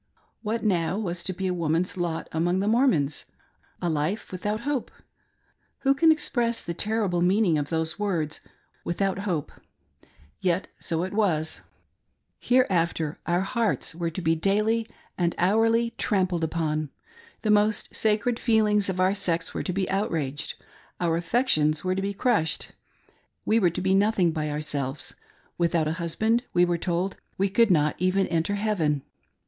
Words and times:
What 0.41 0.63
now 0.63 0.97
was 0.97 1.23
to 1.25 1.31
be 1.31 1.45
a 1.45 1.53
woman's 1.53 1.95
lot 1.95 2.27
among 2.31 2.59
the 2.59 2.67
Mormons 2.67 3.25
> 3.53 3.81
A 3.83 3.87
life 3.87 4.31
without 4.31 4.61
hope! 4.61 4.89
Who 5.81 5.93
can 5.93 6.11
express 6.11 6.63
the 6.65 6.73
terrible 6.73 7.21
meaning 7.21 7.55
of 7.55 7.69
those 7.69 7.99
words— 7.99 8.41
without 8.83 9.19
hope! 9.29 9.51
Yet 10.39 10.69
so 10.79 11.03
it 11.03 11.13
was. 11.13 11.61
Hereaftei 12.41 13.09
140 13.11 13.11
ALONE 13.11 13.11
AND 13.11 13.11
IN 13.11 13.15
TROUBLE. 13.15 13.15
our 13.27 13.41
hearts 13.41 13.93
were 13.93 14.09
to 14.09 14.21
be 14.23 14.35
daily 14.35 14.87
and 15.19 15.35
hourly 15.37 15.91
trampled 15.99 16.43
upon; 16.43 16.89
the 17.43 17.51
most 17.51 17.95
sacred 17.95 18.39
feelings 18.39 18.89
of 18.89 18.99
our 18.99 19.13
sex 19.13 19.53
were 19.53 19.61
to 19.61 19.71
be 19.71 19.87
outraged, 19.91 20.55
our 20.99 21.15
affec 21.15 21.47
tions* 21.47 21.83
were 21.83 21.93
to 21.93 22.01
be 22.01 22.15
crushed;— 22.15 22.63
henceforth 22.69 22.75
we 23.45 23.59
were 23.59 23.69
to 23.69 23.81
be 23.81 23.93
nothing 23.93 24.31
by 24.31 24.49
ourselves; 24.49 25.13
without 25.59 25.87
a 25.87 25.93
husband, 26.01 26.43
we 26.55 26.65
were 26.65 26.79
told, 26.79 27.17
we 27.37 27.47
could 27.49 27.69
not 27.69 27.93
even 27.99 28.25
enter 28.29 28.55
heaven 28.55 29.03